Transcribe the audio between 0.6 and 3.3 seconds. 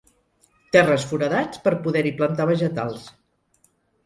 Terres foradats per poder-hi plantar vegetals.